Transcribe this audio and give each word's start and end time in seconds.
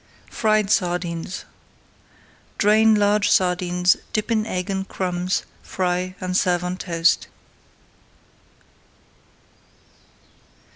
FRIED 0.31 0.71
SARDINES 0.71 1.45
Drain 2.57 2.95
large 2.95 3.29
sardines, 3.29 3.97
dip 4.13 4.31
in 4.31 4.47
egg 4.47 4.67
and 4.71 4.87
crumbs, 4.87 5.43
fry, 5.61 6.15
and 6.19 6.35
serve 6.35 6.63
on 6.63 6.75
toast. 6.77 7.27